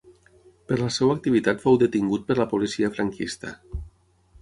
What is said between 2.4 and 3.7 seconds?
la policia franquista.